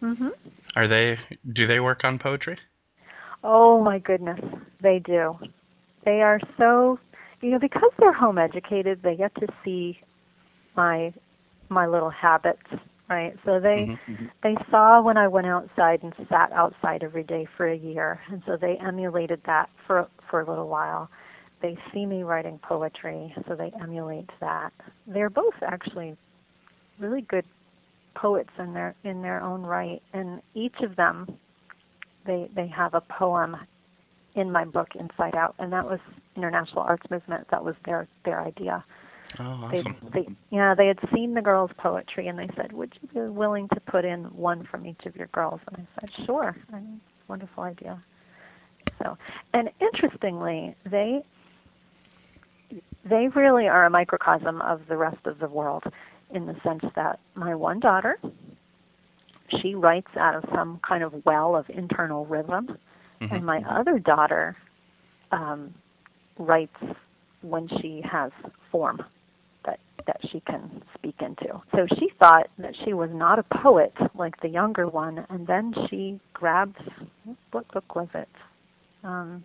[0.00, 0.28] hmm
[0.76, 1.18] Are they
[1.52, 2.58] do they work on poetry?
[3.42, 4.40] Oh my goodness,
[4.80, 5.38] they do.
[6.04, 6.98] They are so,
[7.40, 10.00] you know, because they're home educated, they get to see
[10.76, 11.12] my
[11.68, 12.66] my little habits,
[13.08, 13.34] right?
[13.44, 14.30] So they Mhm.
[14.42, 18.42] they saw when I went outside and sat outside every day for a year, and
[18.46, 21.10] so they emulated that for for a little while.
[21.62, 24.72] They see me writing poetry, so they emulate that.
[25.06, 26.16] They're both actually
[26.98, 27.44] really good
[28.14, 31.38] poets in their in their own right, and each of them
[32.26, 33.56] they they have a poem
[34.34, 36.00] in my book Inside Out, and that was
[36.36, 37.46] International Arts Movement.
[37.50, 38.84] That was their their idea.
[39.38, 39.96] Oh, They, awesome.
[40.12, 43.68] they yeah they had seen the girls' poetry, and they said, "Would you be willing
[43.68, 47.00] to put in one from each of your girls?" And I said, "Sure." I mean,
[47.28, 48.02] wonderful idea.
[49.02, 49.16] So,
[49.52, 51.22] and interestingly, they
[53.04, 55.84] they really are a microcosm of the rest of the world
[56.30, 58.18] in the sense that my one daughter
[59.60, 62.76] she writes out of some kind of well of internal rhythm
[63.20, 63.32] Mhm.
[63.32, 64.56] and my other daughter
[65.32, 65.74] um,
[66.38, 66.76] writes
[67.42, 68.32] when she has
[68.70, 69.00] form
[70.06, 71.60] that she can speak into.
[71.72, 75.74] So she thought that she was not a poet like the younger one, and then
[75.88, 76.78] she grabbed
[77.50, 78.28] what book was it?
[79.02, 79.44] Um,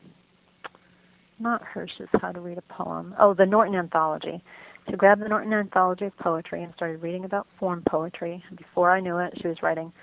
[1.40, 3.16] not Hirsch's How to Read a Poem.
[3.20, 4.44] Oh, the Norton Anthology.
[4.90, 8.44] She grabbed the Norton Anthology of Poetry and started reading about form poetry.
[8.58, 9.94] Before I knew it, she was writing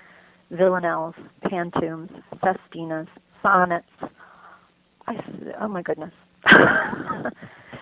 [0.49, 2.09] villanelles, pantoums,
[2.43, 3.07] sestinas,
[3.43, 3.85] sonnets.
[5.07, 5.15] I,
[5.59, 6.13] oh my goodness.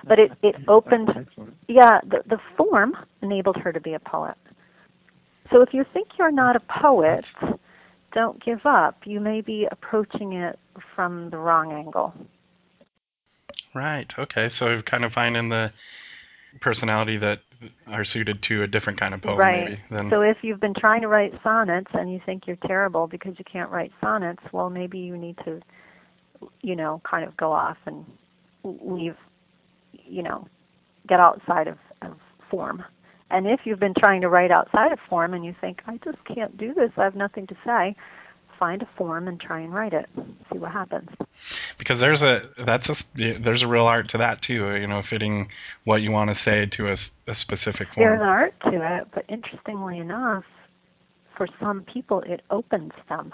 [0.07, 1.27] but it, it opened,
[1.67, 4.35] yeah, the, the form enabled her to be a poet.
[5.51, 7.31] So if you think you're not a poet,
[8.13, 9.05] don't give up.
[9.05, 10.57] You may be approaching it
[10.95, 12.13] from the wrong angle.
[13.73, 14.17] Right.
[14.17, 14.49] Okay.
[14.49, 15.71] So you're kind of finding the
[16.61, 17.41] personality that
[17.87, 19.65] are suited to a different kind of poem, right.
[19.65, 19.81] maybe.
[19.89, 20.09] Then.
[20.09, 23.45] So if you've been trying to write sonnets and you think you're terrible because you
[23.45, 25.61] can't write sonnets, well, maybe you need to,
[26.61, 28.05] you know, kind of go off and
[28.63, 29.17] leave,
[30.07, 30.47] you know,
[31.07, 32.15] get outside of, of
[32.49, 32.83] form.
[33.31, 36.23] And if you've been trying to write outside of form and you think, I just
[36.25, 37.95] can't do this, I have nothing to say,
[38.59, 40.07] find a form and try and write it,
[40.51, 41.09] see what happens.
[41.77, 45.01] because there's a that's a s- there's a real art to that too you know
[45.01, 45.51] fitting
[45.83, 48.97] what you want to say to a, s- a specific form There's an art to
[48.99, 50.45] it, but interestingly enough,
[51.35, 53.33] for some people it opens them.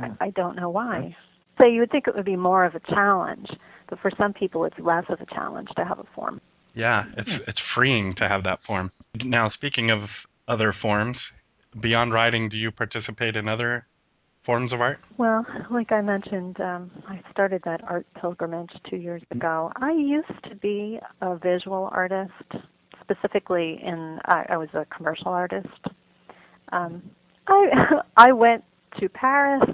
[0.00, 1.16] I, I don't know why.
[1.58, 3.48] So you would think it would be more of a challenge,
[3.88, 6.40] but for some people it's less of a challenge to have a form.
[6.74, 8.90] yeah it's it's freeing to have that form
[9.24, 11.32] now speaking of other forms
[11.78, 13.86] beyond writing do you participate in other
[14.44, 19.22] forms of art Well, like I mentioned, um, I started that art pilgrimage two years
[19.30, 19.72] ago.
[19.76, 22.32] I used to be a visual artist,
[23.00, 25.66] specifically in I, I was a commercial artist.
[26.72, 27.02] Um,
[27.48, 28.64] I I went
[29.00, 29.64] to Paris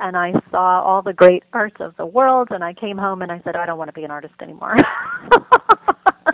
[0.00, 3.30] and I saw all the great arts of the world, and I came home and
[3.30, 4.76] I said I don't want to be an artist anymore.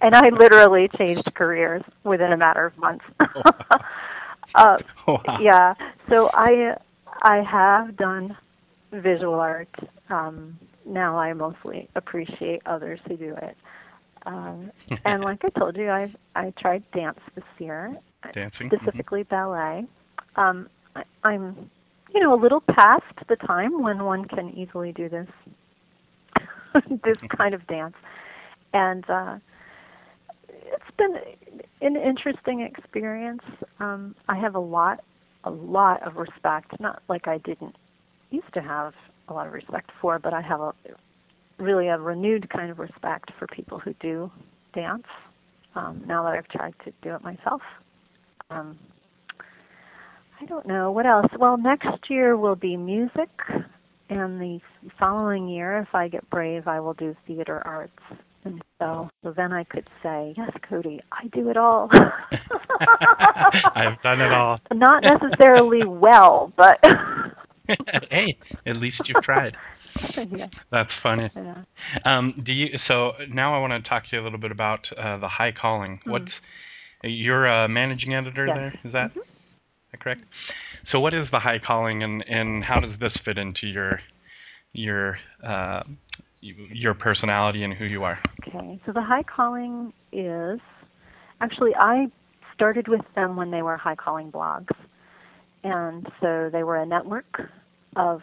[0.00, 3.04] and I literally changed careers within a matter of months.
[4.54, 5.38] uh, wow.
[5.40, 5.74] yeah
[6.08, 6.76] so i
[7.22, 8.36] i have done
[8.92, 9.68] visual art
[10.10, 13.56] um now i mostly appreciate others who do it
[14.26, 14.70] um
[15.04, 17.96] and like i told you i i tried dance this year
[18.32, 18.76] dancing mhm.
[18.78, 19.84] specifically ballet
[20.36, 21.70] um I, i'm
[22.14, 25.28] you know a little past the time when one can easily do this
[27.04, 27.96] this kind of dance
[28.72, 29.38] and uh
[30.72, 31.16] it's been
[31.80, 33.42] an interesting experience.
[33.80, 35.00] Um, I have a lot,
[35.44, 36.78] a lot of respect.
[36.80, 37.76] Not like I didn't
[38.30, 38.92] used to have
[39.28, 40.74] a lot of respect for, but I have a
[41.58, 44.30] really a renewed kind of respect for people who do
[44.74, 45.06] dance.
[45.74, 47.62] Um, now that I've tried to do it myself.
[48.50, 48.78] Um,
[50.40, 51.26] I don't know what else.
[51.38, 53.30] Well, next year will be music,
[54.08, 54.60] and the
[54.98, 57.92] following year, if I get brave, I will do theater arts.
[58.44, 61.90] And so, so then I could say, yes, Cody, I do it all.
[63.74, 66.78] i've done it all Not necessarily well, but
[68.10, 69.56] hey at least you've tried
[70.30, 71.62] yeah, that's funny yeah.
[72.04, 74.92] um, do you so now i want to talk to you a little bit about
[74.92, 76.40] uh, the high calling what's
[77.02, 78.56] you're a managing editor Yes.
[78.56, 79.12] there is that,
[79.90, 80.24] that correct?
[80.82, 84.00] So what is the high calling and and how does this fit into your
[84.72, 85.82] your uh,
[86.40, 88.18] your personality and who you are?
[88.46, 90.60] Okay, so the High Calling is
[91.40, 92.10] actually I
[92.54, 94.74] started with them when they were High Calling blogs,
[95.64, 97.50] and so they were a network
[97.96, 98.22] of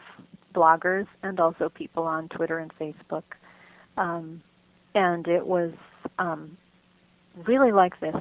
[0.54, 3.24] bloggers and also people on Twitter and Facebook,
[3.98, 4.42] um,
[4.94, 5.74] and it was
[6.20, 6.58] um,
[7.46, 8.16] really like this,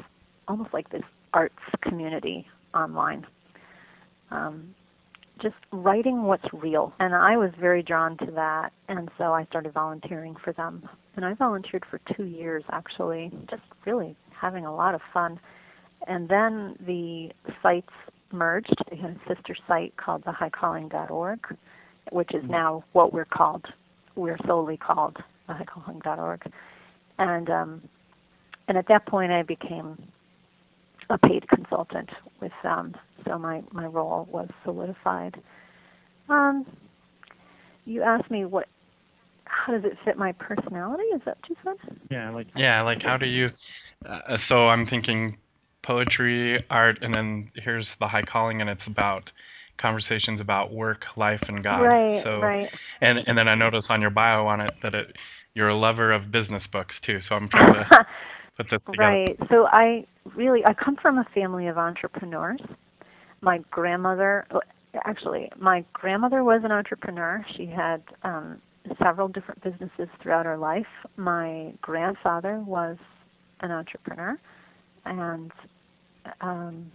[0.48, 3.26] almost like this arts community online.
[4.30, 4.74] Um,
[5.42, 6.92] just writing what's real.
[7.00, 10.88] And I was very drawn to that, and so I started volunteering for them.
[11.16, 15.38] And I volunteered for two years actually, just really having a lot of fun.
[16.06, 17.30] And then the
[17.62, 17.92] sites
[18.32, 18.74] merged.
[18.90, 21.56] They had a sister site called the thehighcalling.org,
[22.10, 23.66] which is now what we're called.
[24.16, 25.16] We're solely called
[25.48, 26.52] the thehighcalling.org.
[27.18, 27.82] And um,
[28.66, 29.98] and at that point, I became
[31.10, 32.94] a paid consultant with them.
[33.26, 35.40] So my, my role was solidified.
[36.28, 36.66] Um,
[37.84, 38.68] you asked me what,
[39.44, 41.04] how does it fit my personality?
[41.14, 41.96] Is that what you said?
[42.10, 43.50] Yeah, like yeah like how do you
[44.06, 45.38] uh, so i'm thinking
[45.82, 49.32] poetry art and then here's the high calling and it's about
[49.76, 52.70] conversations about work life and god right, so right.
[53.00, 55.18] and and then i notice on your bio on it that it
[55.54, 58.06] you're a lover of business books too so i'm trying to
[58.56, 59.36] put this together right.
[59.48, 62.60] So I really, I come from a family of entrepreneurs.
[63.40, 64.46] My grandmother,
[65.04, 67.44] actually, my grandmother was an entrepreneur.
[67.56, 68.60] She had um,
[69.02, 70.86] several different businesses throughout her life.
[71.16, 72.96] My grandfather was
[73.60, 74.38] an entrepreneur,
[75.04, 75.52] and
[76.40, 76.90] um,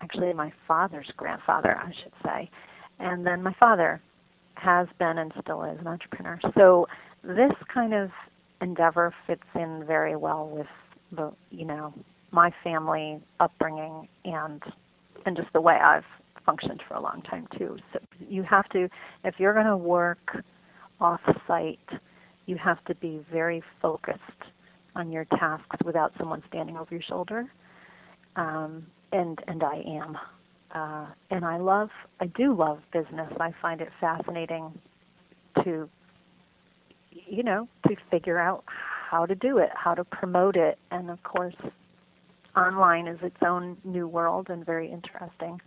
[0.00, 2.50] actually my father's grandfather, I should say,
[2.98, 4.00] and then my father
[4.54, 6.40] has been and still is an entrepreneur.
[6.56, 6.88] So
[7.22, 8.10] this kind of
[8.60, 10.66] endeavor fits in very well with
[11.12, 11.94] the you know
[12.32, 14.62] my family upbringing and
[15.24, 16.04] and just the way I've
[16.44, 17.76] functioned for a long time too.
[17.92, 18.88] So you have to
[19.24, 20.42] if you're going to work
[21.00, 21.78] off site,
[22.46, 24.20] you have to be very focused
[24.94, 27.46] on your tasks without someone standing over your shoulder.
[28.36, 30.18] Um, and and I am.
[30.74, 31.88] Uh, and I love,
[32.20, 33.32] I do love business.
[33.40, 34.72] I find it fascinating
[35.64, 35.88] to,
[37.28, 41.22] you know, to figure out how to do it, how to promote it, and of
[41.22, 41.54] course,
[42.56, 45.60] online is its own new world and very interesting.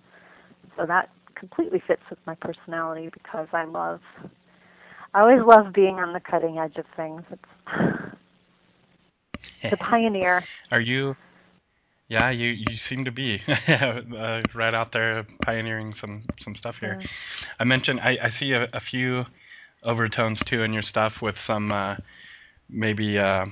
[0.77, 4.01] So that completely fits with my personality because I love,
[5.13, 7.23] I always love being on the cutting edge of things.
[7.31, 7.41] It's
[9.71, 10.43] the pioneer.
[10.71, 11.15] Are you
[12.07, 16.97] Yeah, you, you seem to be uh, right out there pioneering some, some stuff here.
[16.99, 17.07] Yeah.
[17.59, 19.25] I mentioned I, I see a, a few
[19.83, 21.95] overtones too in your stuff with some uh,
[22.69, 23.45] maybe uh,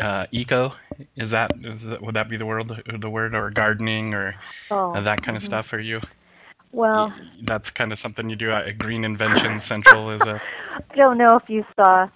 [0.00, 0.72] uh, eco.
[1.16, 4.34] Is that is that, would that be the word the word or gardening or
[4.70, 5.46] Oh, uh, that kind of mhm.
[5.46, 5.72] stuff?
[5.72, 6.00] Are you?
[6.72, 10.10] Well, That's kind of something you do at Green Invention Central.
[10.10, 10.40] Is a
[10.90, 12.08] I don't know if you saw.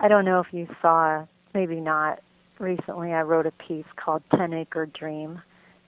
[0.00, 1.26] I don't know if you saw.
[1.54, 2.20] Maybe not.
[2.58, 5.40] Recently, I wrote a piece called Ten Acre Dream,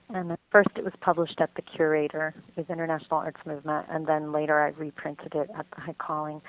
[0.09, 4.33] and at first it was published at the Curator with International Arts Movement, and then
[4.33, 6.41] later I reprinted it at the High Calling.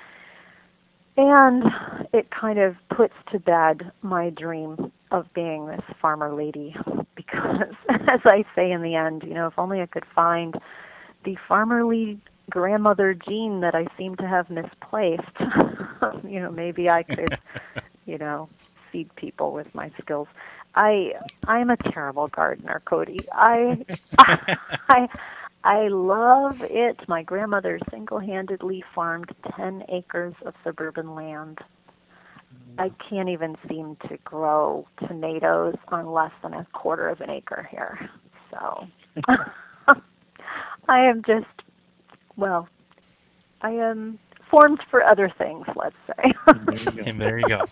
[1.16, 1.64] And
[2.12, 6.74] it kind of puts to bed my dream of being this farmer lady,
[7.16, 10.54] because as I say in the end, you know, if only I could find
[11.24, 12.18] the farmerly
[12.50, 15.22] grandmother gene that I seem to have misplaced.
[16.28, 17.36] you know, maybe I could,
[18.06, 18.48] you know,
[18.90, 20.28] feed people with my skills.
[20.74, 21.12] I
[21.46, 23.26] I'm a terrible gardener, Cody.
[23.32, 23.84] I
[24.18, 25.08] I
[25.64, 26.98] I love it.
[27.08, 31.58] My grandmother single-handedly farmed 10 acres of suburban land.
[32.78, 37.68] I can't even seem to grow tomatoes on less than a quarter of an acre
[37.70, 38.10] here.
[38.50, 38.86] So
[40.88, 41.46] I am just,
[42.36, 42.68] well,
[43.60, 44.18] I am
[44.50, 46.32] formed for other things, let's say.
[46.66, 47.02] There you go.
[47.06, 47.62] and there you go.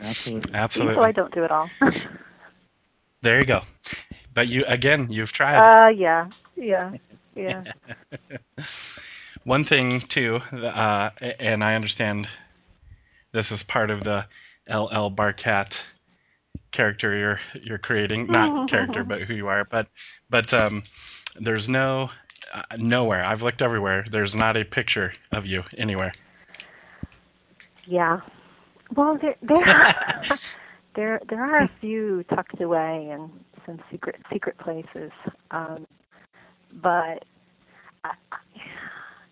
[0.00, 0.94] Absolutely.
[0.94, 1.68] so I don't do it all.
[3.22, 3.62] There you go.
[4.34, 5.58] But you again, you've tried.
[5.58, 6.92] uh, yeah, yeah,
[7.34, 7.64] yeah.
[9.44, 11.10] One thing too, uh,
[11.40, 12.28] and I understand
[13.32, 14.26] this is part of the
[14.68, 15.82] LL Barkat
[16.70, 19.64] character you're you're creating, not character, but who you are.
[19.64, 19.88] But
[20.30, 20.82] but um,
[21.36, 22.10] there's no
[22.52, 23.26] uh, nowhere.
[23.26, 24.04] I've looked everywhere.
[24.10, 26.12] There's not a picture of you anywhere.
[27.86, 28.20] Yeah.
[28.94, 30.22] Well, there there
[30.94, 33.30] there there are a few tucked away in
[33.66, 35.12] some secret secret places,
[35.50, 35.86] um,
[36.80, 37.24] but
[38.04, 38.12] I,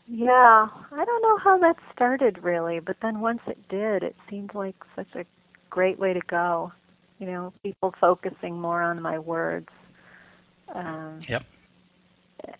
[0.06, 2.80] yeah, I don't know how that started really.
[2.80, 5.24] But then once it did, it seemed like such a
[5.70, 6.72] great way to go.
[7.18, 9.68] You know, people focusing more on my words.
[10.74, 11.44] Um, Yep.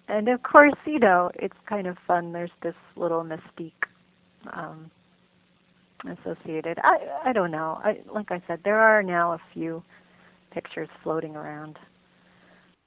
[0.09, 2.33] And of course, you know, it's kind of fun.
[2.33, 3.73] There's this little mystique
[4.53, 4.91] um,
[6.05, 6.79] associated.
[6.83, 7.81] I I don't know.
[7.83, 9.83] I like I said, there are now a few
[10.53, 11.79] pictures floating around.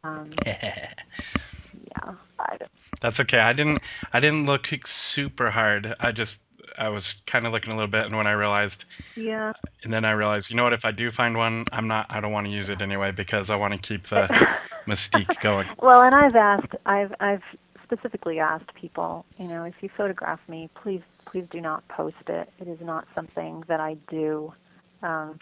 [0.03, 0.29] Um,
[1.95, 2.57] yeah,
[3.01, 3.39] That's okay.
[3.39, 3.81] I didn't
[4.11, 5.95] I didn't look super hard.
[5.99, 6.41] I just
[6.77, 8.85] I was kind of looking a little bit, and when I realized,
[9.15, 9.53] yeah.
[9.83, 10.73] and then I realized, you know what?
[10.73, 12.07] If I do find one, I'm not.
[12.09, 14.27] I don't want to use it anyway because I want to keep the
[14.87, 15.67] mystique going.
[15.81, 17.43] well, and I've asked, I've I've
[17.83, 22.49] specifically asked people, you know, if you photograph me, please please do not post it.
[22.59, 24.53] It is not something that I do.
[25.01, 25.39] Um,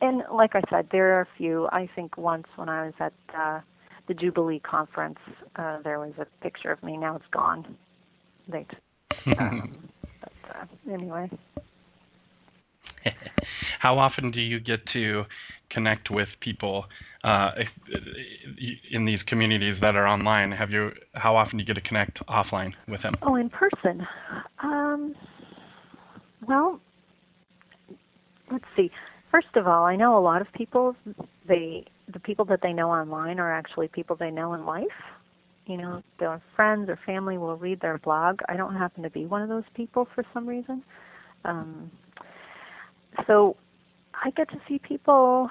[0.00, 1.68] and like I said, there are a few.
[1.72, 3.60] I think once when I was at uh,
[4.06, 5.18] the Jubilee conference,
[5.56, 6.96] uh, there was a picture of me.
[6.96, 7.76] Now it's gone.
[8.48, 8.66] They,
[9.38, 9.88] um,
[10.20, 11.30] but uh, anyway.
[13.78, 15.26] How often do you get to
[15.70, 16.86] connect with people
[17.24, 17.64] uh,
[18.90, 20.52] in these communities that are online?
[20.52, 20.92] Have you?
[21.14, 23.14] How often do you get to connect offline with them?
[23.22, 24.06] Oh, in person.
[24.62, 25.14] Um,
[26.46, 26.80] well,
[28.50, 28.90] let's see.
[29.30, 30.94] First of all, I know a lot of people.
[31.46, 34.86] They the people that they know online are actually people they know in life.
[35.66, 38.40] You know, their friends or family will read their blog.
[38.48, 40.82] I don't happen to be one of those people for some reason.
[41.44, 41.90] Um,
[43.26, 43.56] so
[44.14, 45.50] I get to see people,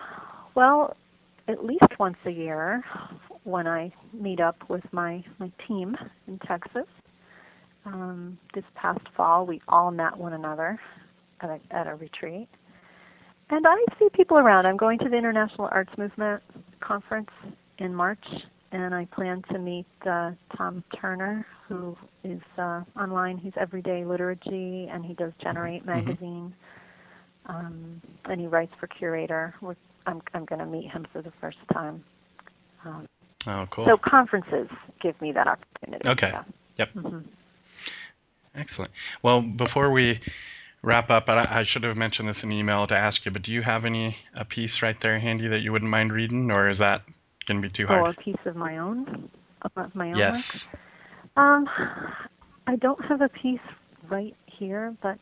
[0.55, 0.95] well,
[1.47, 2.83] at least once a year
[3.43, 5.95] when I meet up with my, my team
[6.27, 6.87] in Texas.
[7.85, 10.79] Um, this past fall, we all met one another
[11.41, 12.47] at a, at a retreat.
[13.51, 14.65] And I see people around.
[14.65, 16.41] I'm going to the International Arts Movement
[16.79, 17.29] conference
[17.79, 18.23] in March,
[18.71, 23.37] and I plan to meet uh, Tom Turner, who is uh, online.
[23.37, 26.53] He's Everyday Liturgy, and he does Generate magazine,
[27.47, 29.53] um, and he writes for Curator.
[29.61, 29.75] We're,
[30.07, 32.03] I'm I'm going to meet him for the first time.
[32.85, 33.05] Um,
[33.47, 33.85] Oh, cool.
[33.85, 34.67] So conferences
[35.01, 36.07] give me that opportunity.
[36.07, 36.29] Okay.
[36.31, 36.43] Yeah.
[36.77, 36.89] Yep.
[36.93, 37.19] hmm
[38.53, 38.91] Excellent.
[39.23, 40.19] Well, before we
[40.83, 43.53] wrap up, I, I should have mentioned this in email to ask you, but do
[43.53, 46.79] you have any a piece right there handy that you wouldn't mind reading, or is
[46.79, 47.03] that
[47.45, 48.09] going to be too hard?
[48.09, 49.29] a piece of my own,
[49.75, 50.27] of my own Yes.
[50.27, 50.69] work.
[51.37, 51.67] Um,
[52.67, 53.59] I don't have a piece
[54.09, 55.17] right here, but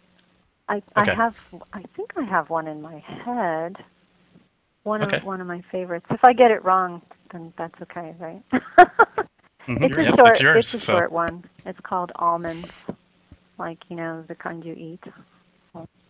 [0.69, 1.35] I I have
[1.73, 3.75] I think I have one in my head.
[4.83, 5.19] One Okay.
[5.19, 6.05] of one of my favorites.
[6.09, 7.01] If I get it wrong,
[7.31, 8.43] then that's okay, right?
[9.67, 9.81] Mhm.
[9.81, 10.67] it's a Yep, short it's yours.
[10.67, 11.43] it's a so short one.
[11.65, 12.69] It's called almonds,
[13.57, 15.03] like you know the kind you eat.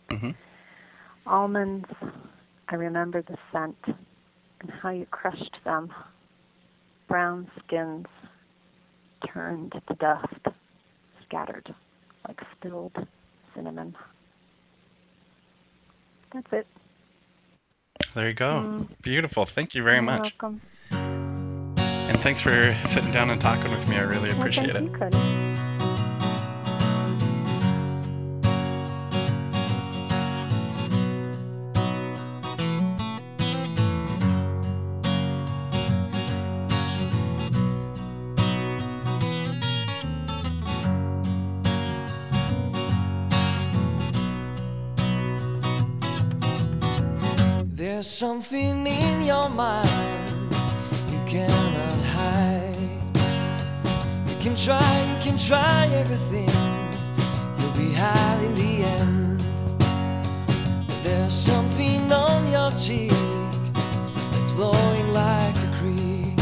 [0.09, 0.35] Mhm.
[1.25, 1.89] Almonds.
[2.67, 5.91] I remember the scent and how you crushed them
[7.07, 8.05] brown skins
[9.27, 10.55] turned to dust,
[11.25, 11.73] scattered
[12.27, 12.95] like spilled
[13.55, 13.95] cinnamon.
[16.31, 16.67] That's it.
[18.13, 18.45] There you go.
[18.45, 18.87] Mm.
[19.01, 19.45] Beautiful.
[19.45, 20.33] Thank you very You're much.
[20.39, 20.61] welcome.
[20.91, 23.95] And thanks for sitting down and talking with me.
[23.97, 25.13] I really Well, appreciate thank it.
[25.13, 25.48] you,
[48.19, 50.19] something in your mind
[51.09, 52.75] you cannot hide.
[54.27, 56.49] You can try, you can try everything.
[57.57, 59.39] You'll be high in the end.
[60.85, 63.13] But there's something on your cheek
[64.31, 66.37] that's flowing like a creek.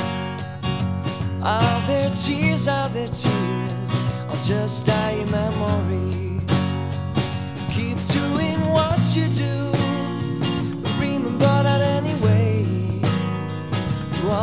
[1.43, 2.67] Are there tears?
[2.67, 3.91] Are there tears?
[4.31, 6.41] Or just dying memories?
[7.69, 9.66] Keep doing what you do.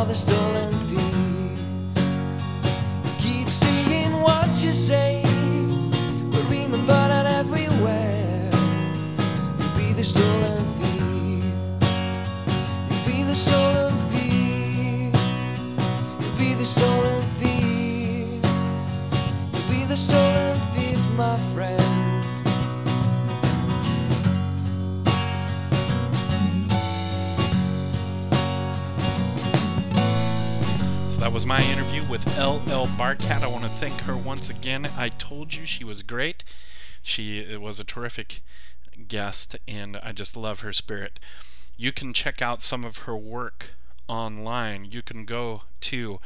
[0.05, 1.59] You the stolen thief.
[3.19, 5.21] Keep saying what you say,
[6.31, 8.49] but remember that everywhere,
[9.59, 10.64] you'll be the stolen
[31.35, 33.43] was my interview with LL Barkat.
[33.43, 34.89] I want to thank her once again.
[34.95, 36.45] I told you she was great.
[37.03, 38.39] She was a terrific
[39.09, 41.19] guest, and I just love her spirit.
[41.75, 43.73] You can check out some of her work
[44.07, 44.85] online.
[44.85, 46.21] You can go to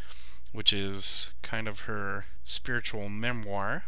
[0.52, 3.84] which is kind of her spiritual memoir.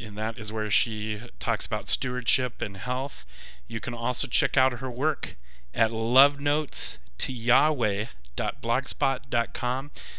[0.00, 3.24] And that is where she talks about stewardship and health.
[3.68, 5.36] You can also check out her work
[5.72, 7.32] at Love Notes to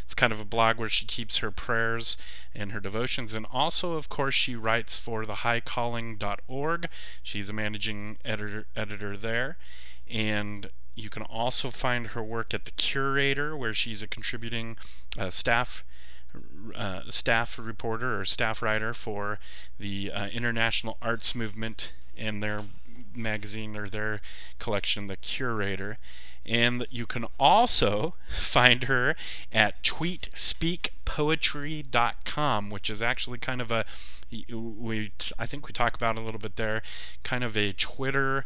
[0.03, 2.17] It's kind of a blog where she keeps her prayers
[2.53, 3.33] and her devotions.
[3.33, 6.89] And also, of course, she writes for thehighcalling.org.
[7.23, 9.57] She's a managing editor, editor there.
[10.09, 14.77] And you can also find her work at The Curator, where she's a contributing
[15.19, 15.83] uh, staff.
[16.75, 19.39] Uh, staff reporter or staff writer for
[19.79, 22.61] the uh, International Arts Movement and their
[23.15, 24.21] magazine or their
[24.59, 25.97] collection, The Curator.
[26.45, 29.15] And you can also find her
[29.51, 33.85] at tweetspeakpoetry.com, which is actually kind of a
[34.51, 36.81] we I think we talk about a little bit there,
[37.23, 38.45] kind of a Twitter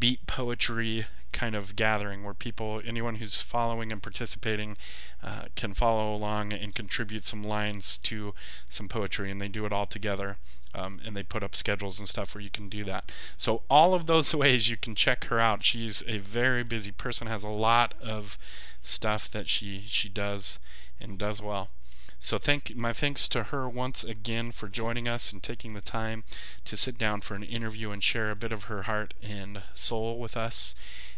[0.00, 4.76] beat poetry kind of gathering where people, anyone who's following and participating,
[5.22, 8.34] uh, can follow along and contribute some lines to
[8.68, 10.36] some poetry, and they do it all together.
[10.72, 13.10] Um, and they put up schedules and stuff where you can do that.
[13.36, 15.64] So all of those ways you can check her out.
[15.64, 18.38] She's a very busy person, has a lot of
[18.82, 20.58] stuff that she she does
[21.00, 21.68] and does well.
[22.22, 26.22] So thank my thanks to her once again for joining us and taking the time
[26.66, 30.18] to sit down for an interview and share a bit of her heart and soul
[30.18, 30.74] with us.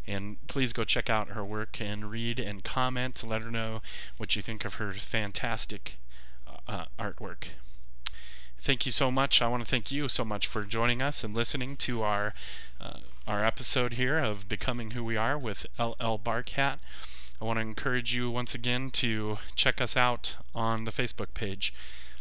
[0.06, 3.24] And please go check out her work and read and comment.
[3.24, 3.82] Let her know
[4.16, 5.98] what you think of her fantastic
[6.68, 7.48] uh, artwork.
[8.60, 9.42] Thank you so much.
[9.42, 12.32] I want to thank you so much for joining us and listening to our
[12.80, 16.78] uh, our episode here of Becoming Who We Are with LL Barkat.
[17.42, 21.74] I want to encourage you once again to check us out on the Facebook page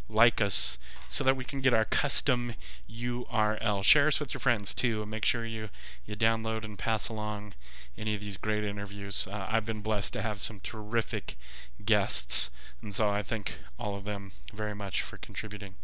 [0.08, 2.54] like us so that we can get our custom
[2.90, 3.84] URL.
[3.84, 5.68] Share us with your friends too, and make sure you,
[6.06, 7.54] you download and pass along
[7.96, 9.28] any of these great interviews.
[9.28, 11.36] Uh, I've been blessed to have some terrific
[11.84, 12.50] guests,
[12.82, 15.76] and so I thank all of them very much for contributing.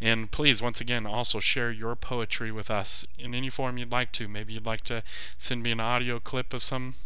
[0.00, 4.10] And please, once again, also share your poetry with us in any form you'd like
[4.14, 4.26] to.
[4.26, 5.04] Maybe you'd like to
[5.38, 6.96] send me an audio clip of some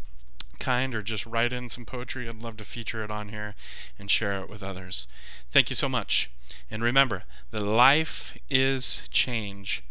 [0.55, 3.55] kind or just write in some poetry, I'd love to feature it on here
[3.98, 5.07] and share it with others.
[5.50, 6.30] Thank you so much.
[6.70, 9.82] And remember, the life is change,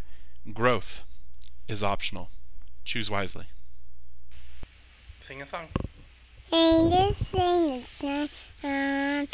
[0.52, 1.04] growth
[1.68, 2.30] is optional.
[2.84, 3.46] Choose wisely.
[5.20, 5.68] Sing a song.
[6.50, 8.30] Sing a song.
[8.64, 9.28] Um,